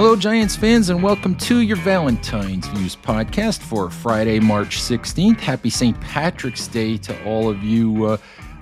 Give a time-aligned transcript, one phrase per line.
[0.00, 5.40] Hello, Giants fans, and welcome to your Valentine's Views podcast for Friday, March 16th.
[5.40, 6.00] Happy St.
[6.00, 8.16] Patrick's Day to all of you uh,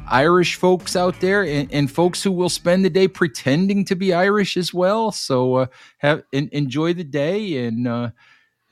[0.08, 4.14] Irish folks out there and, and, folks who will spend the day pretending to be
[4.14, 5.12] Irish as well.
[5.12, 5.66] So, uh,
[5.98, 8.10] have enjoy the day and uh,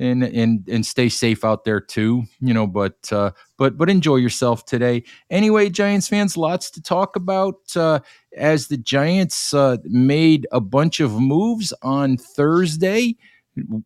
[0.04, 4.16] and and and stay safe out there too you know but uh but but enjoy
[4.16, 5.02] yourself today.
[5.30, 8.00] Anyway giants fans lots to talk about uh
[8.36, 13.16] as the giants uh made a bunch of moves on thursday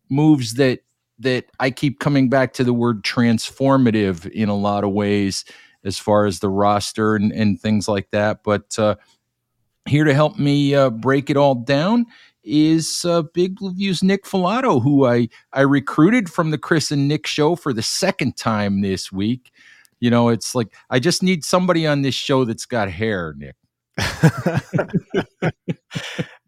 [0.09, 0.79] moves that
[1.19, 5.45] that i keep coming back to the word transformative in a lot of ways
[5.85, 8.95] as far as the roster and, and things like that but uh
[9.85, 12.05] here to help me uh, break it all down
[12.49, 17.07] is uh, Big Blue View's Nick Falato, who I I recruited from the Chris and
[17.07, 19.51] Nick show for the second time this week.
[19.99, 23.55] You know, it's like I just need somebody on this show that's got hair, Nick.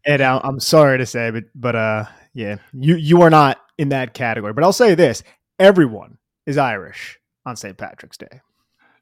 [0.05, 4.13] and I'm sorry to say, but but uh, yeah, you you are not in that
[4.13, 4.53] category.
[4.53, 5.23] But I'll say this:
[5.59, 7.77] everyone is Irish on St.
[7.77, 8.41] Patrick's Day.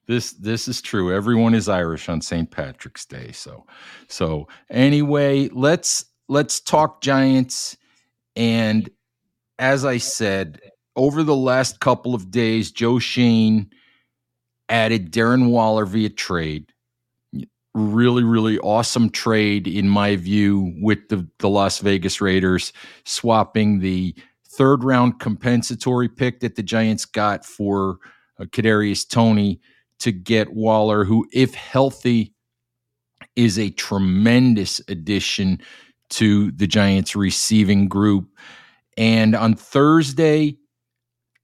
[0.07, 1.13] This this is true.
[1.15, 2.49] Everyone is Irish on St.
[2.49, 3.31] Patrick's Day.
[3.31, 3.67] So
[4.07, 7.75] so anyway, let's let's talk Giants.
[8.35, 8.89] And
[9.57, 10.61] as I said,
[10.95, 13.69] over the last couple of days, Joe Schoen
[14.69, 16.71] added Darren Waller via trade.
[17.73, 22.71] Really, really awesome trade, in my view, with the, the Las Vegas Raiders
[23.05, 24.15] swapping the
[24.47, 27.97] third round compensatory pick that the Giants got for
[28.39, 29.59] uh, Kadarius Toney
[29.99, 32.33] to get Waller, who, if healthy,
[33.35, 35.61] is a tremendous addition
[36.09, 38.29] to the Giants receiving group.
[38.97, 40.57] And on Thursday,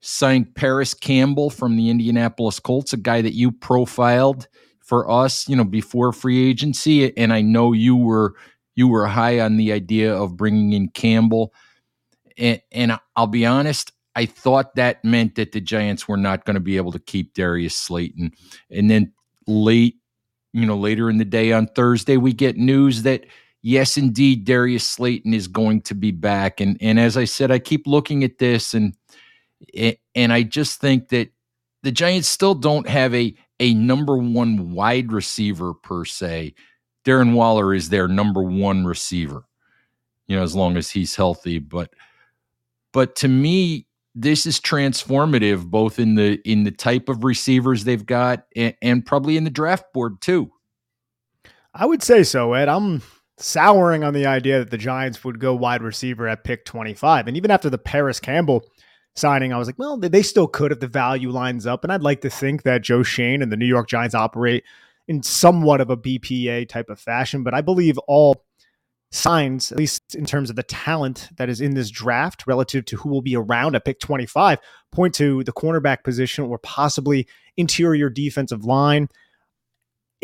[0.02, 4.48] signed Parris Campbell from the Indianapolis Colts, a guy that you profiled
[4.82, 7.16] for us, you know, before free agency.
[7.18, 8.36] And I know you were
[8.76, 11.54] you were high on the idea of bringing in Campbell.
[12.38, 16.56] And, and I'll be honest, I thought that meant that the Giants were not going
[16.56, 18.32] to be able to keep Darius Slayton.
[18.70, 19.14] And then
[19.48, 19.96] late,
[20.54, 23.26] you know, later in the day on Thursday, we get news that
[23.66, 26.62] yes, indeed, Darius Slayton is going to be back.
[26.62, 28.96] And and as I said, I keep looking at this and
[29.74, 31.30] and I just think that
[31.82, 36.54] the Giants still don't have a a number one wide receiver per se.
[37.04, 39.44] Darren Waller is their number one receiver,
[40.28, 41.60] you know, as long as he's healthy.
[41.60, 41.92] But
[42.94, 48.06] but to me, this is transformative both in the in the type of receivers they've
[48.06, 50.52] got and, and probably in the draft board too.
[51.74, 52.70] I would say so, Ed.
[52.70, 53.02] I'm
[53.38, 57.28] souring on the idea that the Giants would go wide receiver at pick 25.
[57.28, 58.66] And even after the Parris Campbell
[59.16, 61.84] signing, I was like, well, they still could if the value lines up.
[61.84, 64.64] And I'd like to think that Joe Schoen and the New York Giants operate
[65.08, 67.44] in somewhat of a BPA type of fashion.
[67.44, 68.44] But I believe all
[69.12, 72.98] signs, at least in terms of the talent that is in this draft relative to
[72.98, 74.60] who will be around at pick 25,
[74.92, 79.08] point to the cornerback position or possibly interior defensive line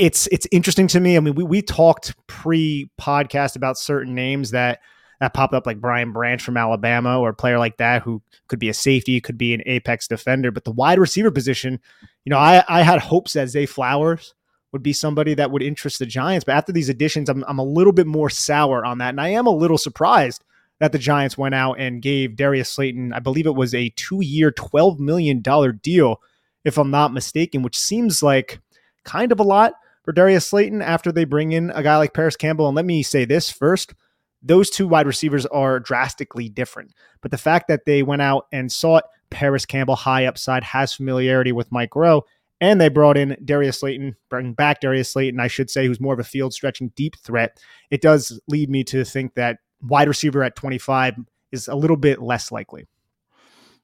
[0.02, 1.16] it's it's interesting to me.
[1.16, 4.80] I mean, we we talked pre-podcast about certain names that
[5.20, 8.58] that popped up, like Brian Branch from Alabama, or a player like that who could
[8.58, 10.50] be a safety, could be an apex defender.
[10.50, 11.80] But the wide receiver position,
[12.26, 14.34] you know, I I had hopes that Zay Flowers
[14.72, 16.46] would be somebody that would interest the Giants.
[16.46, 19.30] But after these additions, I'm I'm a little bit more sour on that, and I
[19.30, 20.44] am a little surprised
[20.80, 24.50] that the Giants went out and gave Darius Slayton, I believe it was a two-year,
[24.50, 26.20] twelve million dollar deal,
[26.66, 28.60] if I'm not mistaken, which seems like
[29.04, 29.74] kind of a lot
[30.04, 32.68] for Darius Slayton after they bring in a guy like Parris Campbell.
[32.68, 33.94] And let me say this first
[34.42, 36.94] those two wide receivers are drastically different.
[37.22, 41.52] But the fact that they went out and sought Parris Campbell high upside, has familiarity
[41.52, 42.24] with Mike Groh,
[42.60, 46.14] and they brought in Darius Slayton, bringing back Darius Slayton, I should say, who's more
[46.14, 47.60] of a field stretching deep threat.
[47.90, 51.16] It does lead me to think that wide receiver at 25
[51.52, 52.88] is a little bit less likely.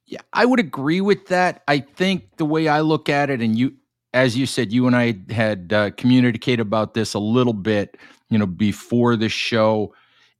[0.05, 1.63] Yeah, I would agree with that.
[1.67, 3.73] I think the way I look at it, and you
[4.13, 7.97] as you said, you and I had uh, communicated about this a little bit,
[8.29, 9.93] you know, before the show.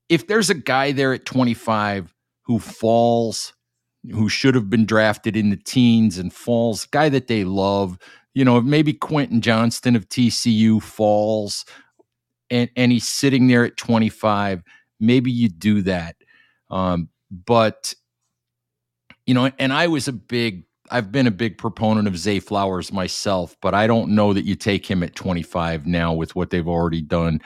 [0.09, 3.53] If there's a guy there at 25 who falls,
[4.11, 7.97] who should have been drafted in the teens and falls, guy that they love,
[8.33, 11.65] you know, maybe Quentin Johnston of TCU falls
[12.49, 14.63] and, and he's sitting there at 25,
[14.99, 16.15] maybe you do that.
[16.69, 17.93] Um, but
[19.25, 22.91] you know, and I was a big, I've been a big proponent of Zay Flowers
[22.91, 26.67] myself, but I don't know that you take him at 25 now with what they've
[26.67, 27.41] already done.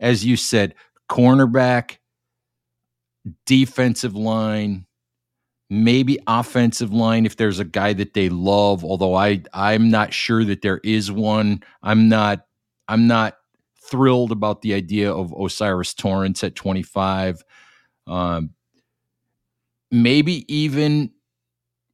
[0.00, 0.74] As you said,
[1.10, 1.98] cornerback,
[3.46, 4.86] defensive line,
[5.68, 10.44] maybe offensive line if there's a guy that they love although i i'm not sure
[10.44, 12.46] that there is one i'm not
[12.86, 13.38] i'm not
[13.82, 17.44] thrilled about the idea of O'Cyrus Torrence at 25
[18.08, 18.50] um,
[19.90, 21.10] maybe even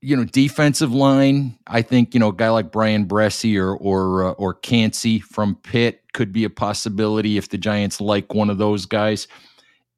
[0.02, 4.24] you know defensive line i think you know a guy like Bryan Bresee or or
[4.24, 8.58] uh, or Kancey from pitt could be a possibility if the giants like one of
[8.58, 9.26] those guys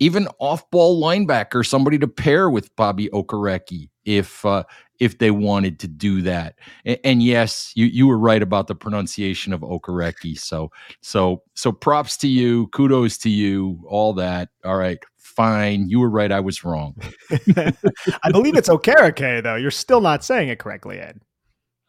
[0.01, 4.65] even off-ball linebacker, somebody to pair with Bobby Okereke if uh,
[5.01, 6.57] if they wanted to do that.
[6.85, 10.39] And, and, yes, you you were right about the pronunciation of Okereke.
[10.39, 10.71] So
[11.01, 14.49] so so props to you, kudos to you, all that.
[14.65, 14.99] All right,
[15.37, 15.89] fine.
[15.89, 16.33] You were right.
[16.33, 16.95] I was wrong.
[17.57, 19.57] I believe it's Okereke though.
[19.57, 21.21] You're still not saying it correctly, Ed.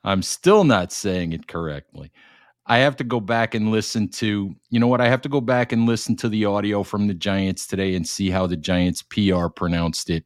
[0.04, 2.12] I'm still not saying it correctly.
[2.68, 5.02] I have to go back and listen to, you know what?
[5.02, 8.08] I have to go back and listen to the audio from the Giants today and
[8.08, 10.26] see how the Giants PR pronounced it.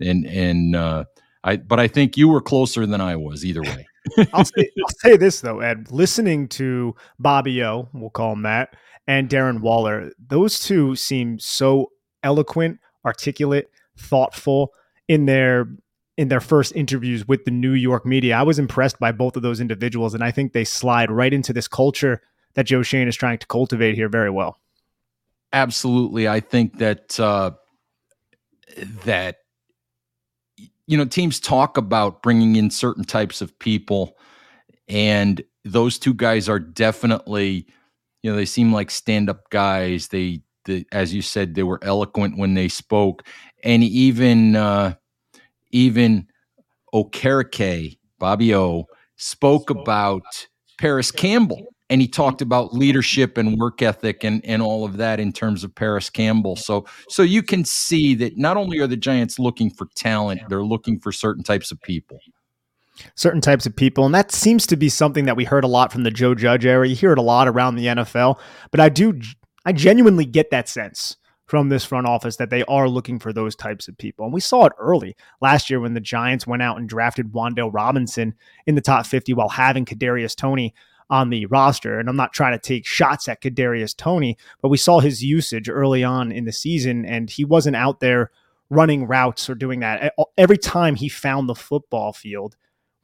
[0.00, 1.04] And, and, uh,
[1.44, 3.86] I, but I think you were closer than I was either way.
[4.32, 8.74] I'll, say, I'll say this though, Ed, listening to Bobby O, we'll call him that,
[9.06, 11.90] and Darren Waller, those two seem so
[12.22, 14.72] eloquent, articulate, thoughtful
[15.08, 15.68] in their
[16.16, 18.36] in their first interviews with the New York media.
[18.36, 21.52] I was impressed by both of those individuals, and I think they slide right into
[21.52, 22.20] this culture
[22.54, 24.58] that Joe Schoen is trying to cultivate here very well.
[25.52, 27.52] Absolutely, I think that uh,
[29.04, 29.38] that
[30.86, 34.16] you know teams talk about bringing in certain types of people,
[34.88, 37.66] and those two guys are definitely
[38.22, 40.08] you know they seem like stand-up guys.
[40.08, 43.24] They, they as you said, they were eloquent when they spoke,
[43.64, 44.54] and even.
[44.54, 44.94] Uh,
[45.70, 46.26] even
[46.94, 48.86] Okereke, Bobby O,
[49.16, 50.46] spoke about
[50.78, 51.66] Parris Campbell.
[51.90, 55.64] And he talked about leadership and work ethic and, and all of that in terms
[55.64, 56.54] of Parris Campbell.
[56.54, 60.62] So so you can see that not only are the Giants looking for talent, they're
[60.62, 62.18] looking for certain types of people
[63.14, 64.04] certain types of people.
[64.04, 66.66] And that seems to be something that we heard a lot from the Joe Judge
[66.66, 66.86] era.
[66.86, 68.40] You hear it a lot around the NFL,
[68.70, 69.20] but I do,
[69.68, 73.54] I genuinely get that sense from this front office that they are looking for those
[73.54, 74.24] types of people.
[74.24, 77.70] And we saw it early last year when the Giants went out and drafted Wan'Dale
[77.70, 78.32] Robinson
[78.66, 80.72] in the top 50 while having Kadarius Toney
[81.10, 82.00] on the roster.
[82.00, 85.68] And I'm not trying to take shots at Kadarius Toney, but we saw his usage
[85.68, 88.30] early on in the season, and he wasn't out there
[88.70, 90.14] running routes or doing that.
[90.38, 92.56] Every time he found the football field,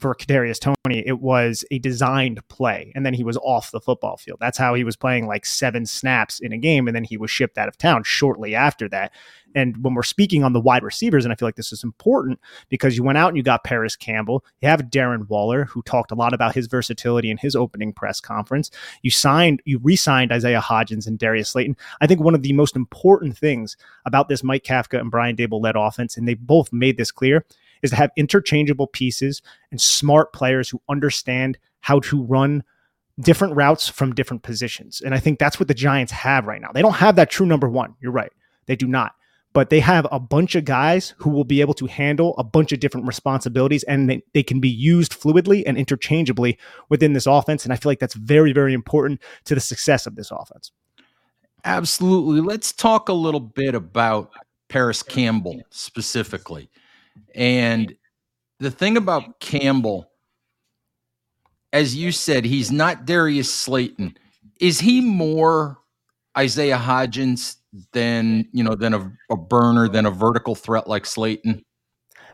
[0.05, 4.19] for Kadarius Toney, it was a designed play, and then he was off the football
[4.19, 4.37] field.
[4.39, 7.31] That's how he was playing like seven snaps in a game, and then he was
[7.31, 9.13] shipped out of town shortly after that.
[9.55, 12.39] And when we're speaking on the wide receivers, and I feel like this is important
[12.69, 16.13] because you went out and you got Parris Campbell, you have Darren Waller, who talked
[16.13, 18.71] a lot about his versatility in his opening press conference.
[19.01, 21.79] You signed, you re-signed Isaiah Hodgins and Darius Slayton.
[22.03, 25.63] I think one of the most important things about this Mike Kafka and Brian Daboll
[25.63, 27.47] led offense, and they both made this clear,
[27.85, 32.65] is to have interchangeable pieces and smart players who understand how to run
[33.21, 35.01] different routes from different positions.
[35.01, 36.71] And I think that's what the Giants have right now.
[36.73, 37.95] They don't have that true number one.
[38.01, 38.33] You're right.
[38.67, 39.15] They do not.
[39.53, 42.73] But they have a bunch of guys who will be able to handle a bunch
[42.73, 47.63] of different responsibilities and they, they can be used fluidly and interchangeably within this offense.
[47.63, 50.73] And I feel like that's very, very important to the success of this offense.
[51.65, 52.41] Absolutely.
[52.41, 54.33] Let's talk a little bit about
[54.69, 56.69] Parris Campbell specifically.
[57.35, 57.95] And
[58.61, 60.11] the thing about Campbell,
[61.73, 64.17] as you said, he's not Darius Slayton.
[64.61, 65.79] Is he more
[66.37, 67.57] Isaiah Hodgins
[67.93, 71.65] than you know than a, a burner than a vertical threat like Slayton?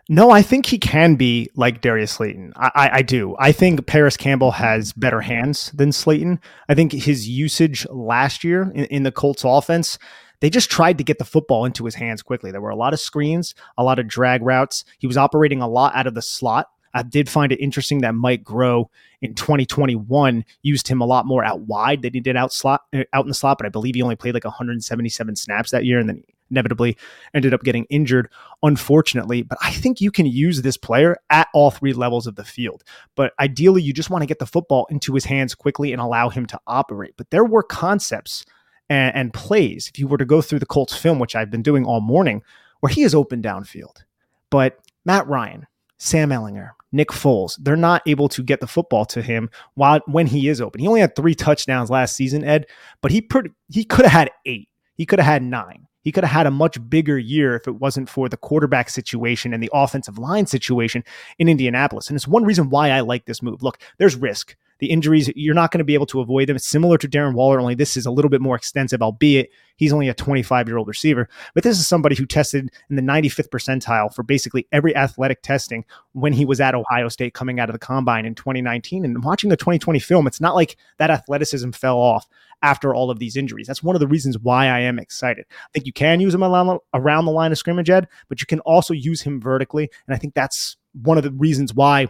[0.08, 2.52] No, I think he can be like Darius Slayton.
[2.56, 3.36] I, I, I, do.
[3.38, 6.40] I think Parris Campbell has better hands than Slayton.
[6.68, 10.00] I think his usage last year in, in the Colts offense
[10.40, 12.50] they just tried to get the football into his hands quickly.
[12.50, 14.84] There were a lot of screens, a lot of drag routes.
[14.98, 16.68] He was operating a lot out of the slot.
[16.92, 18.86] I did find it interesting that Mike Groh
[19.22, 23.04] in 2021 used him a lot more out wide than he did out slot uh,
[23.12, 25.98] out in the slot, but I believe he only played like 177 snaps that year
[25.98, 26.96] and then inevitably
[27.32, 28.28] ended up getting injured
[28.62, 32.44] unfortunately, but I think you can use this player at all three levels of the
[32.44, 32.82] field.
[33.14, 36.28] But ideally you just want to get the football into his hands quickly and allow
[36.28, 37.14] him to operate.
[37.16, 38.44] But there were concepts
[38.90, 41.62] and, and plays, if you were to go through the Colts film, which I've been
[41.62, 42.42] doing all morning,
[42.80, 44.02] where he is open downfield.
[44.50, 45.66] But Matt Ryan,
[45.96, 50.26] Sam Ehlinger, Nick Foles, they're not able to get the football to him while when
[50.26, 50.80] he is open.
[50.80, 52.66] He only had three touchdowns last season, Ed,
[53.00, 53.26] but he
[53.68, 54.68] he could have had eight.
[54.96, 55.86] He could have had nine.
[56.02, 59.52] He could have had a much bigger year if it wasn't for the quarterback situation
[59.52, 61.04] and the offensive line situation
[61.38, 62.08] in Indianapolis.
[62.08, 63.62] And it's one reason why I like this move.
[63.62, 64.56] Look, there's risk.
[64.80, 66.56] The injuries, you're not going to be able to avoid them.
[66.56, 69.92] It's similar to Darren Waller, only this is a little bit more extensive, albeit he's
[69.92, 71.28] only a 25 year old receiver.
[71.54, 75.84] But this is somebody who tested in the 95th percentile for basically every athletic testing
[76.12, 79.04] when he was at Ohio State coming out of the combine in 2019.
[79.04, 82.26] And watching the 2020 film, it's not like that athleticism fell off
[82.62, 83.66] after all of these injuries.
[83.66, 85.46] That's one of the reasons why I am excited.
[85.50, 88.60] I think you can use him around the line of scrimmage, Ed, but you can
[88.60, 89.90] also use him vertically.
[90.06, 92.08] And I think that's one of the reasons why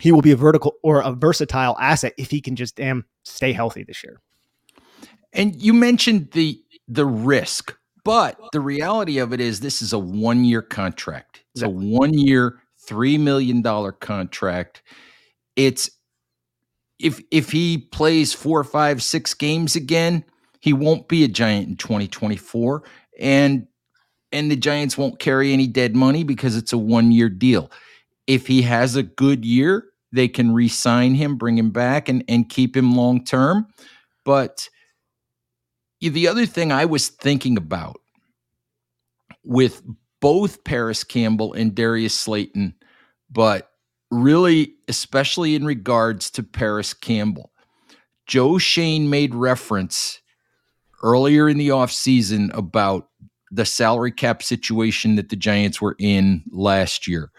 [0.00, 3.52] he will be a vertical or a versatile asset if he can just damn stay
[3.52, 4.20] healthy this year.
[5.32, 9.98] And you mentioned the the risk, but the reality of it is this is a
[9.98, 11.42] one year contract.
[11.54, 14.82] It's a one year, three million dollar contract.
[15.56, 15.90] It's
[16.98, 20.24] if if he plays four, five, six games again,
[20.60, 22.82] he won't be a giant in 2024.
[23.18, 23.66] And
[24.32, 27.70] and the Giants won't carry any dead money because it's a one year deal.
[28.26, 32.48] If he has a good year, they can re-sign him, bring him back, and, and
[32.48, 33.66] keep him long term.
[34.24, 34.68] But
[36.00, 38.00] the other thing I was thinking about
[39.42, 39.82] with
[40.20, 42.74] both Parris Campbell and Darius Slayton,
[43.30, 43.70] but
[44.10, 47.50] really, especially in regards to Parris Campbell,
[48.26, 50.20] Joe Schoen made reference
[51.02, 53.10] earlier in the offseason about
[53.50, 57.30] the salary cap situation that the Giants were in last year.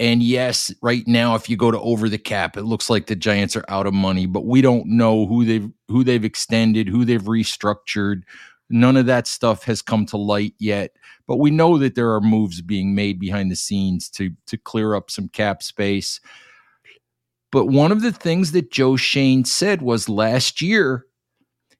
[0.00, 3.14] And yes, right now, if you go to over the cap, it looks like the
[3.14, 7.04] Giants are out of money, but we don't know who they've who they've extended, who
[7.04, 8.22] they've restructured.
[8.70, 10.96] None of that stuff has come to light yet,
[11.28, 14.94] but we know that there are moves being made behind the scenes to to clear
[14.94, 16.20] up some cap space.
[17.52, 21.06] But one of the things that Joe Schoen said was last year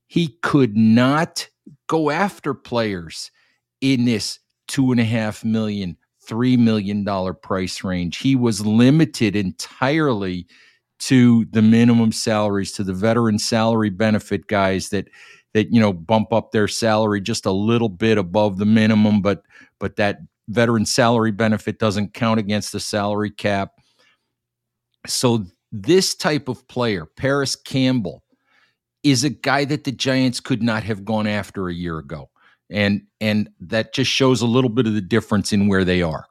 [0.07, 1.49] he could not
[1.89, 3.33] go after players
[3.81, 5.97] in this two and a half million,
[6.29, 7.05] $3 million
[7.43, 8.19] price range.
[8.19, 10.47] He was limited entirely
[11.01, 15.09] to the minimum salaries, to the veteran salary benefit guys that
[15.53, 19.43] that you know bump up their salary just a little bit above the minimum, but
[19.79, 23.73] but that veteran salary benefit doesn't count against the salary cap.
[25.07, 28.23] So this type of player, Parris Campbell,
[29.03, 32.31] is a guy that the Giants could not have gone after a year ago
[32.75, 36.27] and and that just shows a little bit of the difference in where they are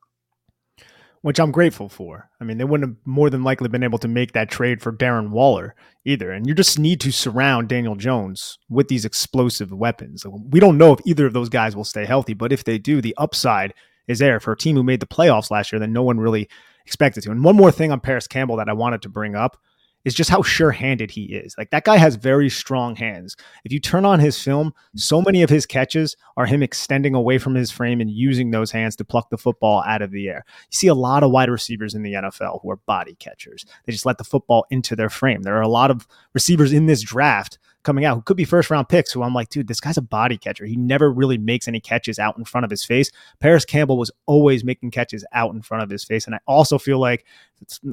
[1.23, 2.29] which I'm grateful for.
[2.41, 4.91] I mean, they wouldn't have more than likely been able to make that trade for
[4.91, 5.73] Darren Waller
[6.03, 6.31] either.
[6.31, 10.25] And you just need to surround Daniel Jones with these explosive weapons.
[10.49, 13.01] We don't know if either of those guys will stay healthy, but if they do,
[13.01, 13.73] the upside
[14.05, 16.49] is there for a team who made the playoffs last year that no one really
[16.85, 17.31] expected to.
[17.31, 19.55] And one more thing on Parris Campbell that I wanted to bring up
[20.05, 21.55] is just how sure-handed he is.
[21.57, 23.35] Like that guy has very strong hands.
[23.63, 27.37] If you turn on his film, so many of his catches are him extending away
[27.37, 30.43] from his frame and using those hands to pluck the football out of the air.
[30.47, 33.65] You see a lot of wide receivers in the NFL who are body catchers.
[33.85, 35.43] They just let the football into their frame.
[35.43, 38.69] There are a lot of receivers in this draft coming out who could be first
[38.69, 40.65] round picks who I'm like, dude, this guy's a body catcher.
[40.65, 43.11] He never really makes any catches out in front of his face.
[43.39, 46.25] Parris Campbell was always making catches out in front of his face.
[46.25, 47.25] And I also feel like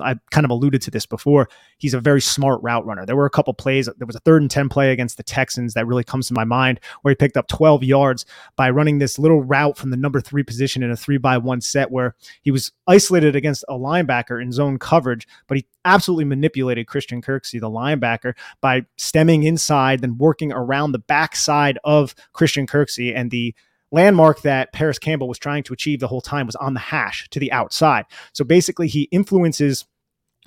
[0.02, 1.48] I kind of alluded to this before.
[1.78, 3.06] He's a very smart route runner.
[3.06, 3.86] There were a couple plays.
[3.86, 6.44] There was a third and 10 play against the Texans that really comes to my
[6.44, 10.20] mind where he picked up 12 yards by running this little route from the number
[10.20, 14.40] three position in a three by one set where he was isolated against a linebacker
[14.42, 20.18] in zone coverage, but he absolutely manipulated Christian Kirksey, the linebacker, by stemming inside, then
[20.18, 23.54] working around the backside of Christian Kirksey and the
[23.92, 27.28] landmark that Parris Campbell was trying to achieve the whole time was on the hash
[27.30, 28.04] to the outside.
[28.32, 29.86] So basically, he influences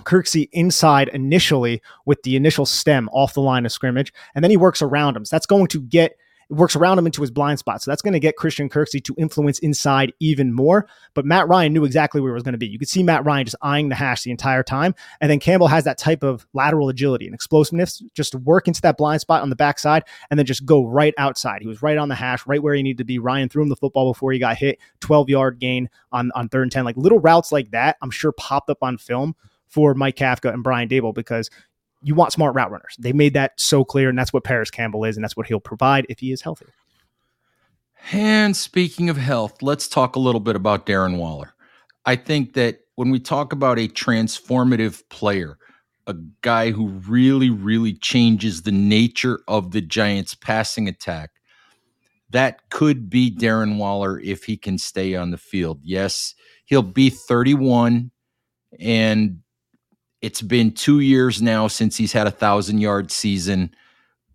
[0.03, 4.57] Kirksey inside initially with the initial stem off the line of scrimmage, and then he
[4.57, 5.25] works around him.
[5.25, 6.15] So that's going to get
[6.49, 7.81] works around him into his blind spot.
[7.81, 10.87] So that's going to get Christian Kirksey to influence inside even more.
[11.13, 12.67] But Matt Ryan knew exactly where it was going to be.
[12.67, 14.95] You could see Matt Ryan just eyeing the hash the entire time.
[15.21, 18.81] And then Campbell has that type of lateral agility and explosiveness just to work into
[18.81, 21.61] that blind spot on the backside and then just go right outside.
[21.61, 23.19] He was right on the hash, right where he needed to be.
[23.19, 26.63] Ryan threw him the football before he got hit, 12 yard gain on, on third
[26.63, 26.85] and 10.
[26.85, 29.35] Like little routes like that, I'm sure popped up on film
[29.67, 31.49] for Mike Kafka and Brian Daboll because
[32.03, 32.95] you want smart route runners.
[32.99, 35.59] They made that so clear, and that's what Parris Campbell is, and that's what he'll
[35.59, 36.65] provide if he is healthy.
[38.11, 41.53] And speaking of health, let's talk a little bit about Darren Waller.
[42.05, 45.57] I think that when we talk about a transformative player,
[46.05, 51.31] a guy who really, really changes the nature of the Giants' passing attack,
[52.29, 55.79] that could be Darren Waller if he can stay on the field.
[55.83, 58.11] Yes, he'll be 31,
[58.79, 59.42] and
[60.23, 63.75] it's been two years now since he's had a thousand yard season,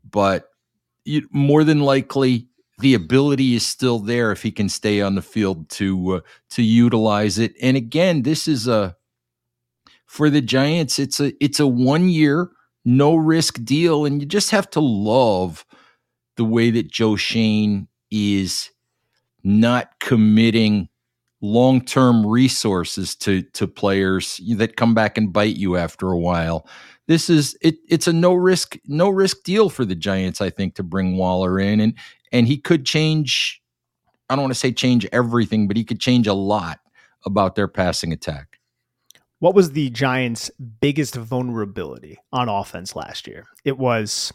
[0.09, 0.51] but
[1.33, 2.47] more than likely
[2.81, 6.63] the ability is still there if he can stay on the field to uh, to
[6.63, 7.55] utilize it.
[7.63, 8.97] And again, this is a
[10.05, 10.99] for the Giants.
[10.99, 12.51] It's a it's a one year
[12.85, 15.65] no risk deal, and you just have to love
[16.37, 18.71] the way that Joe Schoen is
[19.43, 20.91] not committing
[21.41, 26.69] long-term resources to to players that come back and bite you after a while.
[27.07, 30.75] This is it it's a no risk no risk deal for the Giants I think
[30.77, 31.95] to bring Waller in and
[32.33, 33.63] and he could change
[34.29, 36.81] I don't want to say change everything but he could change a lot
[37.25, 38.59] about their passing attack.
[39.41, 43.47] What was the Giants' biggest vulnerability on offense last year?
[43.65, 44.33] It was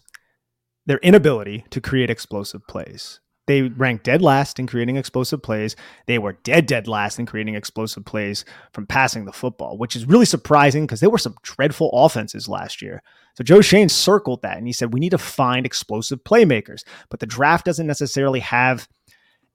[0.86, 3.20] their inability to create explosive plays.
[3.46, 5.76] They ranked dead last in creating explosive plays.
[6.08, 10.06] They were dead, dead last in creating explosive plays from passing the football, which is
[10.06, 13.04] really surprising because there were some dreadful offenses last year.
[13.36, 17.20] So Joe Schoen circled that and he said, we need to find explosive playmakers, but
[17.20, 18.88] the draft doesn't necessarily have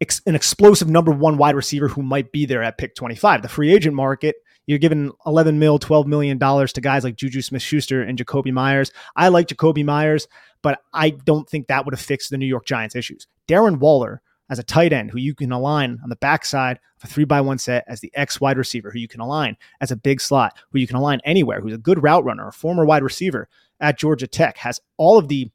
[0.00, 3.42] ex- an explosive number one wide receiver who might be there at pick 25.
[3.42, 4.36] The free agent market
[4.68, 8.92] you're giving 11 mil, 12 million dollars to guys like Juju Smith-Schuster and Jakobi Meyers.
[9.16, 10.28] I like Jakobi Meyers,
[10.62, 13.26] but I don't think that would have fixed the New York Giants issues.
[13.48, 14.20] Darren Waller
[14.50, 17.40] as a tight end who you can align on the backside of a three by
[17.40, 20.54] one set as the X wide receiver, who you can align as a big slot,
[20.70, 23.48] who you can align anywhere, who's a good route runner, a former wide receiver
[23.80, 25.50] at Georgia Tech, has all of the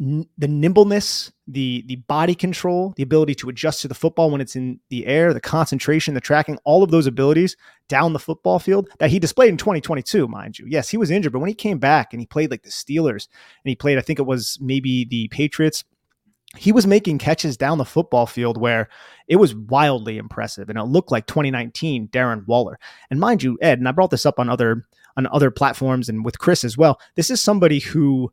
[0.00, 4.54] the nimbleness, the the body control, the ability to adjust to the football when it's
[4.54, 7.56] in the air, the concentration, the tracking, all of those abilities
[7.88, 10.66] down the football field that he displayed in 2022, mind you.
[10.68, 13.26] Yes, he was injured, but when he came back and he played like the Steelers
[13.64, 15.82] and he played, I think it was maybe the Patriots,
[16.56, 18.88] he was making catches down the football field where
[19.26, 22.78] it was wildly impressive and it looked like 2019 Darren Waller.
[23.10, 24.86] And mind you, Ed, and I brought this up on other
[25.16, 27.00] on other platforms and with Chris as well.
[27.16, 28.32] This is somebody who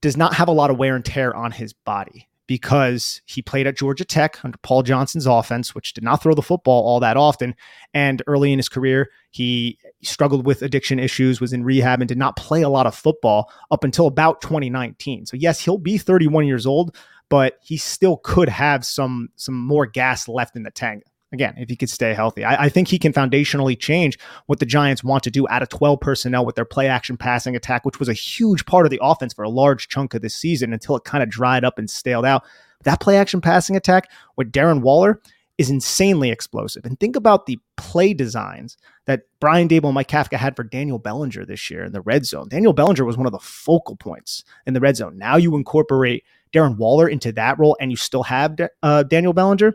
[0.00, 3.66] does not have a lot of wear and tear on his body because he played
[3.66, 7.16] at Georgia Tech under Paul Johnson's offense, which did not throw the football all that
[7.16, 7.54] often.
[7.92, 12.18] And early in his career, he struggled with addiction issues, was in rehab, and did
[12.18, 15.26] not play a lot of football up until about 2019.
[15.26, 16.94] So, yes, he'll be 31 years old,
[17.28, 21.68] but he still could have some some more gas left in the tank again, if
[21.68, 22.44] he could stay healthy.
[22.44, 25.68] I, I, think he can foundationally change what the Giants want to do out of
[25.68, 29.00] 12 personnel with their play action passing attack, which was a huge part of the
[29.02, 31.90] offense for a large chunk of this season until it kind of dried up and
[31.90, 32.44] staled out.
[32.84, 35.20] That play action passing attack with Darren Waller
[35.58, 36.84] is insanely explosive.
[36.84, 40.98] And think about the play designs that Brian Daboll and Mike Kafka had for Daniel
[40.98, 42.48] Bellinger this year in the red zone.
[42.48, 45.16] Daniel Bellinger was one of the focal points in the red zone.
[45.16, 49.72] Now you incorporate Darren Waller into that role and you still have uh, Daniel Bellinger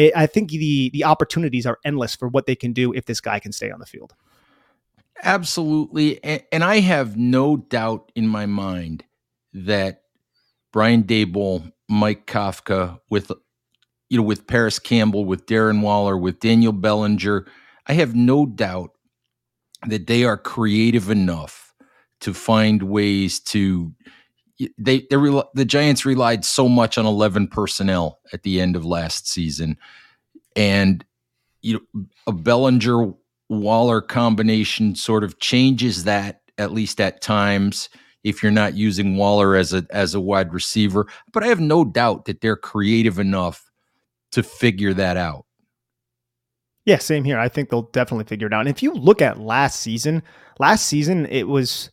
[0.00, 3.20] it, I think the the opportunities are endless for what they can do if this
[3.20, 4.14] guy can stay on the field.
[5.22, 9.04] Absolutely, and, and I have no doubt in my mind
[9.52, 10.02] that
[10.72, 13.30] Brian Daboll, Mike Kafka, with
[14.08, 17.46] you know, with Parris Campbell, with Darren Waller, with Daniel Bellinger,
[17.86, 18.92] I have no doubt
[19.86, 21.74] that they are creative enough
[22.20, 23.92] to find ways to
[24.78, 29.28] they they the Giants relied so much on 11 personnel at the end of last
[29.28, 29.76] season
[30.56, 31.04] and
[31.62, 33.12] you know a Bellinger
[33.48, 37.88] Waller combination sort of changes that at least at times
[38.22, 41.84] if you're not using Waller as a as a wide receiver but I have no
[41.84, 43.70] doubt that they're creative enough
[44.32, 45.46] to figure that out
[46.86, 47.38] yeah, same here.
[47.38, 48.60] I think they'll definitely figure it out.
[48.60, 50.22] And if you look at last season,
[50.58, 51.90] last season it was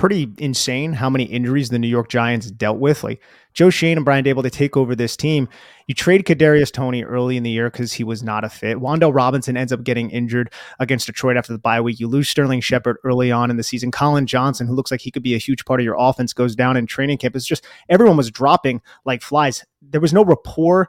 [0.00, 3.04] pretty insane how many injuries the New York Giants dealt with.
[3.04, 3.20] Like
[3.52, 5.46] Joe Schoen and Brian Daboll, to take over this team.
[5.88, 8.78] You trade Kadarius Toney early in the year because he was not a fit.
[8.78, 12.00] Wan'Dale Robinson ends up getting injured against Detroit after the bye week.
[12.00, 13.90] You lose Sterling Shepard early on in the season.
[13.90, 16.56] Collin Johnson, who looks like he could be a huge part of your offense, goes
[16.56, 17.36] down in training camp.
[17.36, 19.66] It's just everyone was dropping like flies.
[19.82, 20.88] There was no rapport,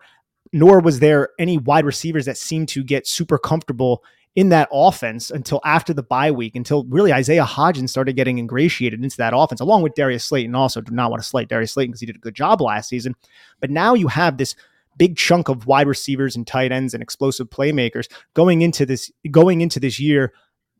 [0.54, 5.30] nor was there any wide receivers that seemed to get super comfortable in that offense
[5.30, 9.60] until after the bye week, until really Isaiah Hodgins started getting ingratiated into that offense,
[9.60, 10.56] along with Darius Slayton.
[10.56, 12.88] Also, do not want to slight Darius Slayton because he did a good job last
[12.88, 13.16] season.
[13.60, 14.56] But now you have this
[14.98, 19.62] big chunk of wide receivers and tight ends and explosive playmakers going into this going
[19.62, 20.34] into this year.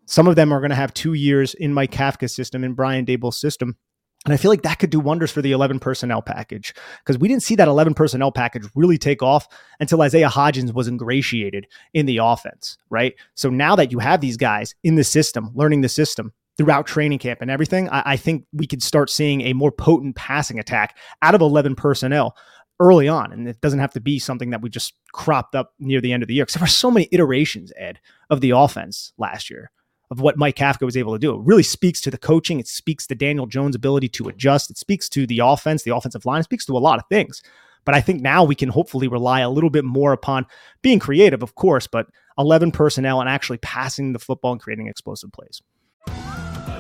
[0.06, 3.06] Some of them are going to have two years in Mike Kafka's system in Brian
[3.06, 3.78] Daboll's system.
[4.26, 7.28] And I feel like that could do wonders for the 11 personnel package because we
[7.28, 9.48] didn't see that 11 personnel package really take off
[9.80, 13.16] until Isaiah Hodgins was ingratiated in the offense, right?
[13.34, 17.18] So now that you have these guys in the system, learning the system throughout training
[17.18, 20.98] camp and everything, I, I think we could start seeing a more potent passing attack
[21.24, 22.36] out of 11 personnel
[22.80, 23.32] early on.
[23.32, 26.22] And it doesn't have to be something that we just cropped up near the end
[26.22, 29.72] of the year because there were so many iterations, Ed, of the offense last year
[30.12, 31.34] of what Mike Kafka was able to do.
[31.34, 32.60] It really speaks to the coaching.
[32.60, 34.70] It speaks to Daniel Jones' ability to adjust.
[34.70, 36.42] It speaks to the offense, the offensive line.
[36.42, 37.42] It speaks to a lot of things.
[37.86, 40.46] But I think now we can hopefully rely a little bit more upon
[40.82, 45.32] being creative, of course, but 11 personnel and actually passing the football and creating explosive
[45.32, 45.62] plays.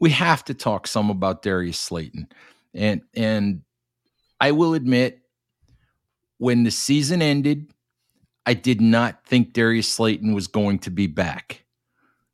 [0.00, 2.26] we have to talk some about Darius Slayton.
[2.74, 3.62] And and
[4.40, 5.20] I will admit
[6.38, 7.70] when the season ended,
[8.46, 11.64] I did not think Darius Slayton was going to be back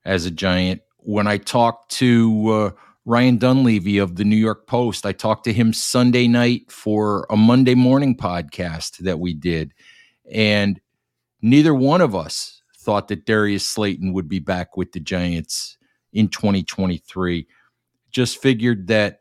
[0.04, 0.82] as a Giant.
[0.98, 2.70] When I talked to uh,
[3.04, 7.36] Ryan Dunleavy of the New York Post, I talked to him Sunday night for a
[7.36, 9.74] Monday morning podcast that we did.
[10.30, 10.80] And
[11.42, 15.76] neither one of us thought that Darius Slayton would be back with the Giants
[16.12, 17.46] in 2023
[18.10, 19.20] just figured that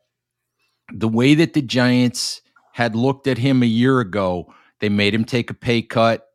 [0.94, 2.42] the way that the Giants
[2.74, 6.28] had looked at him a year ago, they made him take a pay cut.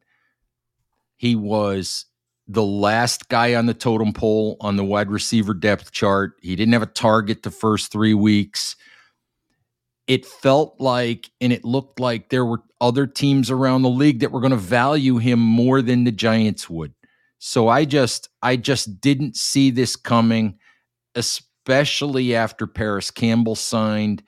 [1.16, 2.06] He was
[2.48, 6.32] the last guy on the totem pole on the wide receiver depth chart.
[6.40, 8.74] He didn't have a target the first three weeks.
[10.08, 14.32] It felt like and it looked like there were other teams around the league that
[14.32, 16.92] were going to value him more than the Giants would.
[17.38, 20.58] So I just I just didn't see this coming,
[21.14, 24.22] especially especially after Parris Campbell signed.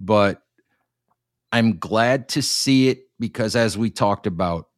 [0.00, 0.42] But
[1.52, 4.68] I'm glad to see it because, as we talked about,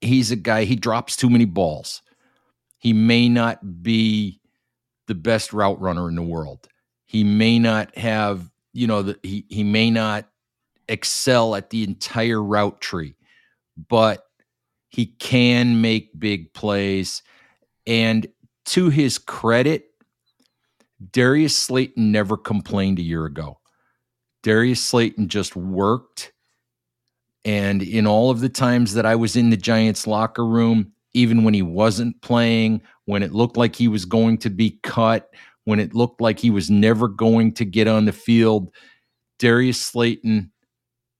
[0.00, 2.02] he's a guy, he drops too many balls.
[2.78, 4.40] He may not be
[5.06, 6.68] the best route runner in the world.
[7.06, 10.28] He may not have, you know, the, he, he may not
[10.86, 13.16] excel at the entire route tree,
[13.88, 14.24] but
[14.90, 17.22] he can make big plays.
[17.86, 18.26] And
[18.66, 19.87] to his credit,
[21.12, 23.58] Darius Slayton never complained a year ago.
[24.42, 26.32] Darius Slayton just worked.
[27.44, 31.44] And in all of the times that I was in the Giants locker room, even
[31.44, 35.30] when he wasn't playing, when it looked like he was going to be cut,
[35.64, 38.70] when it looked like he was never going to get on the field,
[39.38, 40.50] Darius Slayton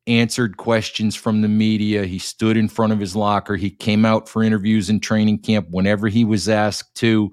[0.06, 2.04] answered questions from the media.
[2.04, 3.56] He stood in front of his locker.
[3.56, 7.30] He came out for interviews in training camp whenever he was asked to.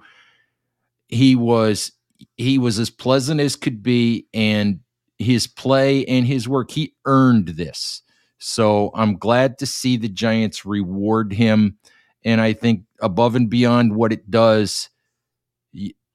[1.07, 1.91] He was
[2.37, 4.79] he was as pleasant as could be, and
[5.17, 8.01] his play and his work, he earned this.
[8.37, 11.77] So I'm glad to see the Giants reward him.
[12.23, 14.89] And I think above and beyond what it does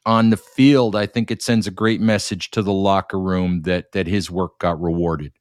[0.04, 3.92] on the field, I think it sends a great message to the locker room that
[3.92, 5.32] that his work got rewarded.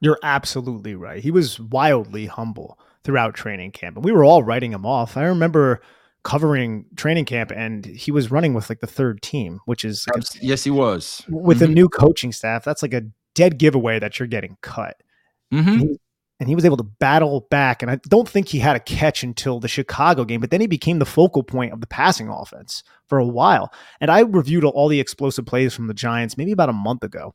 [0.00, 1.22] You're absolutely right.
[1.22, 5.16] He was wildly humble throughout training camp, and we were all writing him off.
[5.16, 5.80] I remember
[6.28, 10.22] covering training camp and he was running with like the third team, which is like
[10.22, 11.72] a, yes, he was with mm-hmm.
[11.72, 12.62] a new coaching staff.
[12.66, 15.02] That's like a dead giveaway that you're getting cut.
[15.50, 15.68] Mm-hmm.
[15.70, 16.00] And, he,
[16.38, 17.80] and he was able to battle back.
[17.80, 20.66] And I don't think he had a catch until the Chicago game, but then he
[20.66, 23.72] became the focal point of the passing offense for a while.
[23.98, 27.34] And I reviewed all the explosive plays from the Giants maybe about a month ago.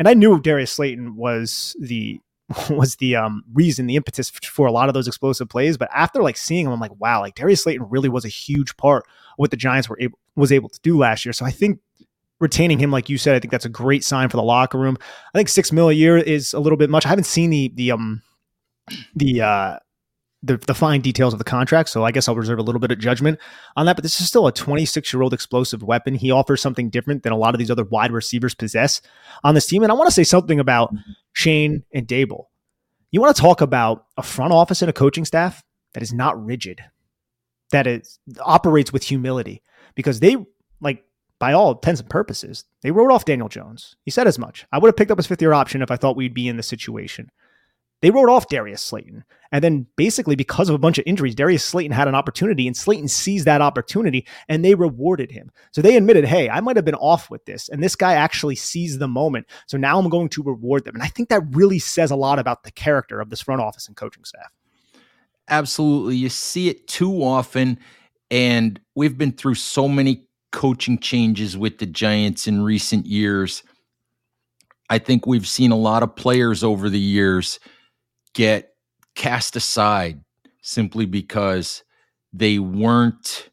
[0.00, 2.18] And I knew Darius Slayton was the
[2.70, 5.76] was the um, reason, the impetus for a lot of those explosive plays.
[5.76, 8.76] But after like seeing him, I'm like, wow, like Darius Slayton really was a huge
[8.76, 11.32] part of what the Giants were able was able to do last year.
[11.32, 11.80] So I think
[12.40, 14.98] retaining him, like you said, I think that's a great sign for the locker room.
[15.34, 17.06] I think six mil a year is a little bit much.
[17.06, 18.22] I haven't seen the the um
[19.14, 19.78] the uh
[20.44, 21.88] the, the fine details of the contract.
[21.88, 23.38] So I guess I'll reserve a little bit of judgment
[23.76, 23.96] on that.
[23.96, 26.14] But this is still a 26 year old explosive weapon.
[26.14, 29.00] He offers something different than a lot of these other wide receivers possess
[29.42, 29.82] on this team.
[29.82, 30.92] And I want to say something about
[31.32, 32.44] Schoen and Daboll.
[33.10, 35.62] You want to talk about a front office and a coaching staff
[35.94, 36.82] that is not rigid,
[37.70, 39.62] that is operates with humility
[39.94, 40.36] because they
[40.80, 41.04] like
[41.38, 43.96] by all intents and purposes, they wrote off Daniel Jones.
[44.04, 44.66] He said as much.
[44.72, 46.56] I would have picked up his fifth year option if I thought we'd be in
[46.56, 47.30] this situation.
[48.04, 49.24] They wrote off Darius Slayton.
[49.50, 52.76] And then basically because of a bunch of injuries, Darius Slayton had an opportunity and
[52.76, 55.50] Slayton seized that opportunity and they rewarded him.
[55.72, 57.70] So they admitted, hey, I might have been off with this.
[57.70, 59.46] And this guy actually seized the moment.
[59.66, 60.94] So now I'm going to reward them.
[60.94, 63.88] And I think that really says a lot about the character of this front office
[63.88, 64.52] and coaching staff.
[65.48, 66.16] Absolutely.
[66.16, 67.78] You see it too often.
[68.30, 73.62] And we've been through so many coaching changes with the Giants in recent years.
[74.90, 77.58] I think we've seen a lot of players over the years
[78.34, 78.74] get
[79.14, 80.20] cast aside
[80.62, 81.84] simply because
[82.32, 83.50] they weren't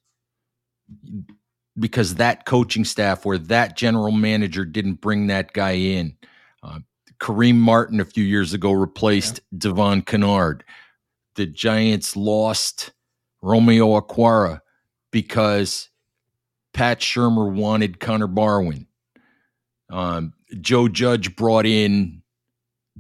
[1.80, 6.16] because that coaching staff or that general manager didn't bring that guy in.
[6.62, 6.80] Uh,
[7.20, 9.60] Kareem Martin a few years ago replaced yeah.
[9.60, 10.64] Devon Kennard.
[11.36, 12.92] The Giants lost
[13.42, 14.60] Romeo Okwara
[15.12, 15.90] because
[16.74, 18.86] Pat Shurmur wanted Connor Barwin.
[19.90, 22.22] Um, Joe Judge brought in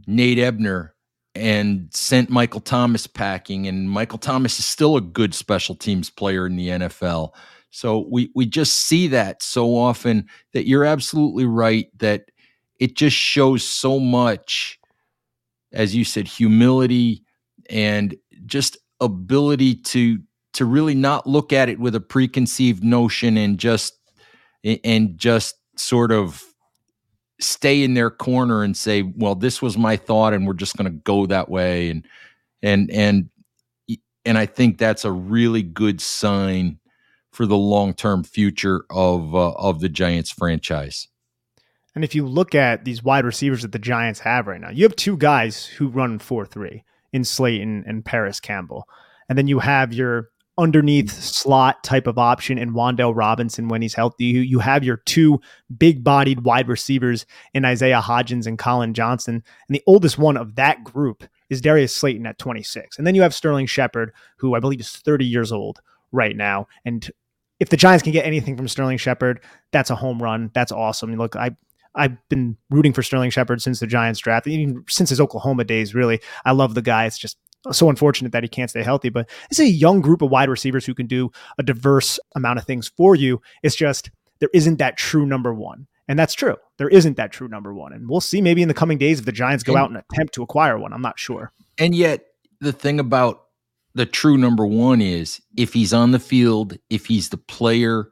[0.07, 0.90] Nate Ebner
[1.35, 3.67] and sent Michael Thomas packing.
[3.67, 7.31] And Michael Thomas is still a good special teams player in the NFL.
[7.71, 12.25] So we we just see that so often that you're absolutely right that
[12.79, 14.79] it just shows so much,
[15.71, 17.23] as you said, humility
[17.69, 18.15] and
[18.45, 20.19] just ability to
[20.53, 23.97] to really not look at it with a preconceived notion and just
[24.83, 26.43] and just sort of
[27.41, 30.91] stay in their corner and say, "Well, this was my thought, and we're just going
[30.91, 32.05] to go that way." And
[32.61, 33.29] and and
[34.25, 36.79] and I think that's a really good sign
[37.31, 41.07] for the long term future of uh, of the Giants franchise.
[41.93, 44.83] And if you look at these wide receivers that the Giants have right now, you
[44.83, 48.87] have two guys who run four three in Slayton and Parris Campbell,
[49.27, 51.21] and then you have your underneath mm.
[51.21, 54.25] slot type of option in Wan'Dale Robinson when he's healthy.
[54.25, 55.39] You, you have your two
[55.77, 59.43] big bodied wide receivers in Isaiah Hodgins and Collin Johnson.
[59.67, 62.97] And the oldest one of that group is Darius Slayton at 26.
[62.97, 66.67] And then you have Sterling Shepard, who I believe is 30 years old right now.
[66.85, 67.09] And
[67.59, 70.51] if the Giants can get anything from Sterling Shepard, that's a home run.
[70.53, 71.15] That's awesome.
[71.15, 71.51] Look, I
[71.93, 75.93] I've been rooting for Sterling Shepard since the Giants draft, even since his Oklahoma days.
[75.93, 77.05] Really, I love the guy.
[77.05, 77.37] It's just
[77.71, 79.09] so unfortunate that he can't stay healthy.
[79.09, 82.65] But it's a young group of wide receivers who can do a diverse amount of
[82.65, 83.41] things for you.
[83.63, 85.87] It's just there isn't that true number one.
[86.07, 86.57] And that's true.
[86.77, 87.93] There isn't that true number one.
[87.93, 90.03] And we'll see maybe in the coming days if the Giants go and, out and
[90.11, 90.91] attempt to acquire one.
[90.91, 91.53] I'm not sure.
[91.77, 92.25] And yet,
[92.59, 93.43] the thing about
[93.93, 98.09] the true number one is if he's on the field, if he's the player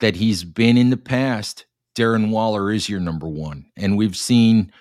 [0.00, 3.66] that he's been in the past, Darren Waller is your number one.
[3.76, 4.72] And we've seen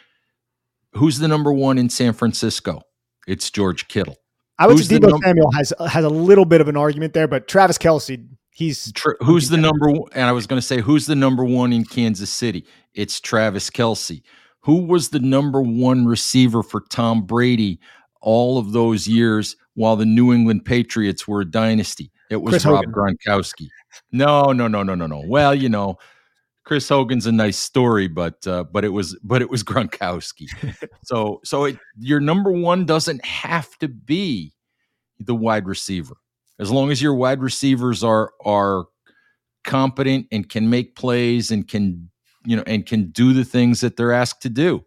[0.93, 2.81] who's the number one in San Francisco?
[3.29, 4.17] It's George Kittle.
[4.57, 7.13] I would who's say Deebo num- Samuel has has a little bit of an argument
[7.13, 10.09] there, but Travis Kelce, he's Tra- who's the number one?
[10.13, 12.65] And I was going to say who's the number one in Kansas City?
[12.95, 14.23] It's Travis Kelce.
[14.61, 17.79] Who was the number one receiver for Tom Brady
[18.19, 22.11] all of those years while the New England Patriots were a dynasty?
[22.31, 23.15] It was Chris Rob Hogan.
[23.27, 23.67] Gronkowski.
[24.11, 25.23] No, no, no, no, no, no.
[25.27, 25.97] Well, you know,
[26.69, 30.45] Chris Hogan's a nice story, but uh, but it was but it was Gronkowski.
[31.03, 34.53] so so it, your number one doesn't have to be
[35.17, 36.13] the wide receiver,
[36.59, 38.85] as long as your wide receivers are are
[39.63, 42.07] competent and can make plays and can
[42.45, 44.85] you know and can do the things that they're asked to do.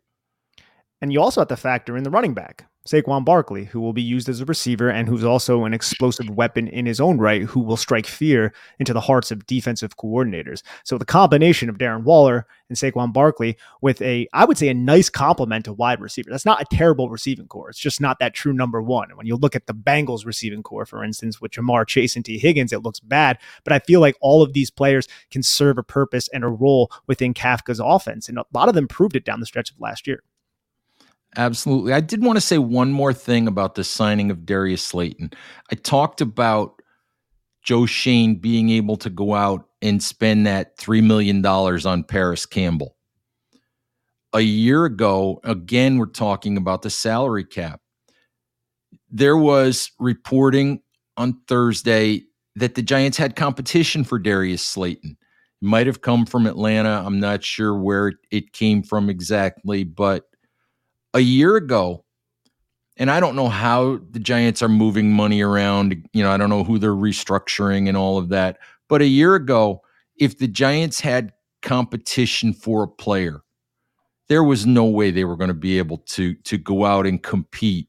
[1.01, 2.65] And you also have to factor in the running back.
[2.87, 6.67] Saquon Barkley, who will be used as a receiver and who's also an explosive weapon
[6.67, 10.63] in his own right, who will strike fear into the hearts of defensive coordinators.
[10.83, 14.75] So the combination of Darren Waller and Saquon Barkley with a, I would say, a
[14.75, 16.31] nice complement to wide receiver.
[16.31, 17.71] That's not a terrible receiving corps.
[17.71, 19.11] It's just not that true number one.
[19.11, 22.25] And when you look at the Bengals receiving corps, for instance, with Ja'Marr Chase and
[22.25, 23.39] Tee Higgins, it looks bad.
[23.63, 26.91] But I feel like all of these players can serve a purpose and a role
[27.07, 28.29] within Kafka's offense.
[28.29, 30.25] And a lot of them proved it down the stretch of last year.
[31.37, 31.93] Absolutely.
[31.93, 35.31] I did want to say one more thing about the signing of Darius Slayton.
[35.71, 36.83] I talked about
[37.63, 42.97] Joe Schoen being able to go out and spend that $3 million on Parris Campbell.
[44.35, 47.81] A year ago, again, we're talking about the salary cap.
[49.11, 50.83] There was reporting
[51.17, 52.23] on Thursday
[52.57, 55.17] that the Giants had competition for Darius Slayton.
[55.63, 57.03] It might have come from Atlanta.
[57.05, 60.25] I'm not sure where it came from exactly, but
[61.15, 62.05] a year ago,
[62.97, 66.09] and I don't know how the Giants are moving money around.
[66.13, 68.59] You know, I don't know who they're restructuring and all of that.
[68.89, 69.83] But a year ago,
[70.17, 73.43] if the Giants had competition for a player,
[74.29, 77.23] there was no way they were going to be able to to go out and
[77.23, 77.89] compete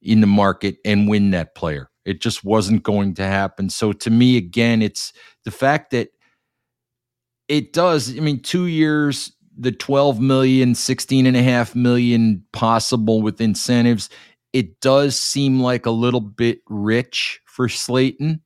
[0.00, 1.88] in the market and win that player.
[2.04, 3.70] It just wasn't going to happen.
[3.70, 5.12] So to me, again, it's
[5.44, 6.08] the fact that
[7.48, 8.16] it does.
[8.16, 14.10] I mean, two years, the 12 million, 16 and a half million possible with incentives,
[14.52, 18.42] it does seem like a little bit rich for Slayton.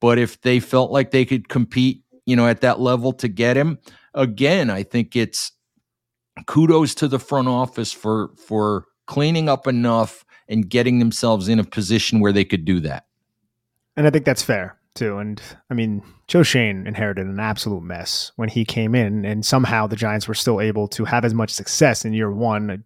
[0.00, 3.56] But if they felt like they could compete, you know, at that level to get
[3.56, 3.78] him,
[4.14, 5.50] again, I think it's
[6.46, 11.64] kudos to the front office for for cleaning up enough and getting themselves in a
[11.64, 13.06] position where they could do that.
[13.96, 15.18] And I think that's fair too.
[15.18, 19.86] And I mean, Joe Schoen inherited an absolute mess when he came in, and somehow
[19.86, 22.78] the Giants were still able to have as much success in year one, a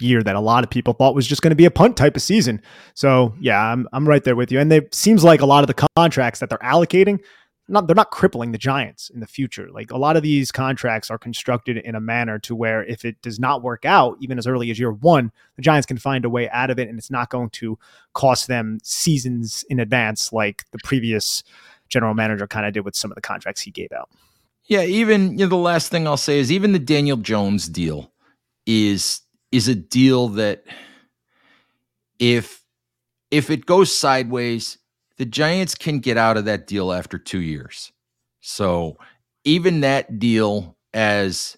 [0.00, 2.16] year that a lot of people thought was just going to be a punt type
[2.16, 2.60] of season.
[2.94, 4.58] So yeah, I'm I'm right there with you.
[4.58, 7.20] And it seems like a lot of the contracts that they're allocating
[7.68, 9.68] not they're not crippling the Giants in the future.
[9.70, 13.20] Like a lot of these contracts are constructed in a manner to where if it
[13.22, 16.30] does not work out, even as early as year one, the Giants can find a
[16.30, 17.78] way out of it, and it's not going to
[18.12, 21.42] cost them seasons in advance like the previous
[21.88, 24.10] general manager kind of did with some of the contracts he gave out.
[24.64, 28.12] Yeah, even you know, the last thing I'll say is even the Daniel Jones deal
[28.66, 29.20] is
[29.52, 30.64] is a deal that
[32.18, 32.64] if
[33.30, 34.78] if it goes sideways
[35.18, 37.92] the Giants can get out of that deal after two years.
[38.40, 38.98] So
[39.44, 41.56] even that deal, as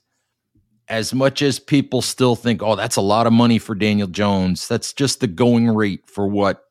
[0.89, 4.67] as much as people still think, oh, that's a lot of money for Daniel Jones,
[4.67, 6.65] that's just the going rate for what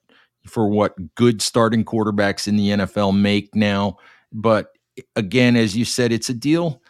[0.45, 3.97] for what good starting quarterbacks in the NFL make now.
[4.32, 4.69] But
[5.15, 6.82] again, as you said, it's a deal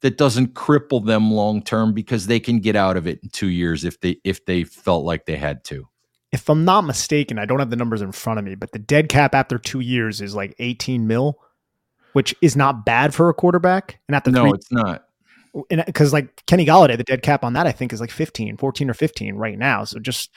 [0.00, 3.48] that doesn't cripple them long term because they can get out of it in two
[3.48, 5.88] years if they if they felt like they had to
[6.34, 8.78] if I'm not mistaken, I don't have the numbers in front of me, but the
[8.80, 11.38] dead cap after two years is like 18 mil,
[12.12, 14.00] which is not bad for a quarterback.
[14.08, 15.04] And at the no, three, it's not.
[15.70, 18.56] Because uh, like Kenny Golladay, the dead cap on that I think is like 15,
[18.56, 19.84] 14 or 15 right now.
[19.84, 20.30] So just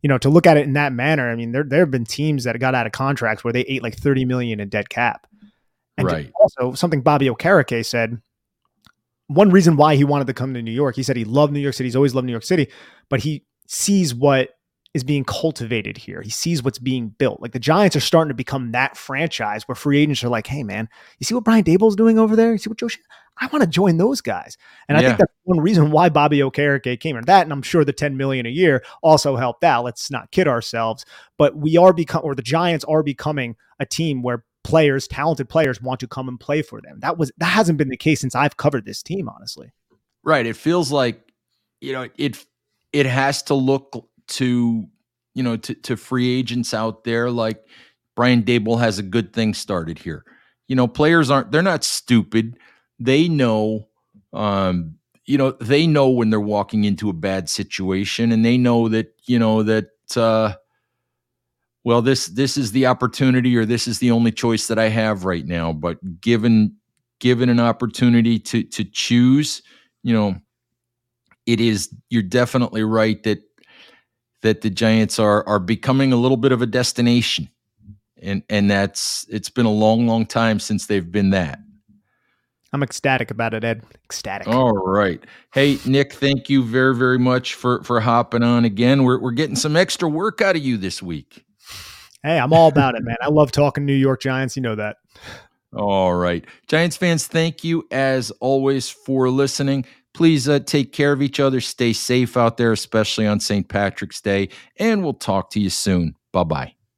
[0.00, 2.06] you know to look at it in that manner, I mean there there have been
[2.06, 5.26] teams that got out of contracts where they ate like 30 million in dead cap.
[5.98, 6.32] And right.
[6.40, 8.22] also something Bobby Okereke said.
[9.26, 11.60] One reason why he wanted to come to New York, he said he loved New
[11.60, 11.86] York City.
[11.86, 12.68] He's always loved New York City,
[13.08, 14.50] but he sees what
[14.94, 16.20] is being cultivated here.
[16.20, 17.40] He sees what's being built.
[17.40, 20.62] Like the Giants are starting to become that franchise where free agents are like, hey
[20.62, 22.52] man, you see what Brian Daboll's doing over there?
[22.52, 22.88] You see what Joe?
[23.40, 24.58] I want to join those guys.
[24.88, 25.00] And yeah.
[25.00, 27.24] I think that's one reason why Bobby Okereke came in.
[27.24, 29.84] That, and I'm sure the 10 million a year also helped out.
[29.84, 31.06] Let's not kid ourselves.
[31.38, 35.80] But we are become, or the Giants are becoming a team where players, talented players,
[35.80, 37.00] want to come and play for them.
[37.00, 39.72] That was that hasn't been the case since I've covered this team, honestly.
[40.22, 40.46] Right.
[40.46, 41.32] It feels like
[41.80, 42.44] you know it.
[42.92, 44.86] It has to look to
[45.34, 47.64] you know to, to free agents out there like
[48.14, 50.24] Brian Daboll has a good thing started here.
[50.68, 52.58] You know, players aren't they're not stupid.
[52.98, 53.88] They know
[54.32, 58.88] um you know, they know when they're walking into a bad situation and they know
[58.88, 60.54] that, you know, that uh
[61.84, 65.24] well this this is the opportunity or this is the only choice that I have
[65.24, 66.76] right now, but given
[67.18, 69.62] given an opportunity to to choose,
[70.02, 70.36] you know,
[71.46, 73.38] it is you're definitely right that
[74.42, 77.48] that the Giants are are becoming a little bit of a destination.
[78.20, 81.58] And and that's it's been a long, long time since they've been that.
[82.74, 83.82] I'm ecstatic about it, Ed.
[84.04, 84.48] Ecstatic.
[84.48, 85.22] All right.
[85.52, 89.02] Hey, Nick, thank you very, very much for for hopping on again.
[89.02, 91.44] We're we're getting some extra work out of you this week.
[92.22, 93.16] Hey, I'm all about it, man.
[93.20, 94.56] I love talking New York Giants.
[94.56, 94.98] You know that.
[95.74, 96.44] All right.
[96.68, 99.84] Giants fans, thank you as always for listening.
[100.14, 101.60] Please uh, take care of each other.
[101.60, 103.68] Stay safe out there, especially on St.
[103.68, 104.50] Patrick's Day.
[104.78, 106.16] And we'll talk to you soon.
[106.32, 106.81] Bye bye.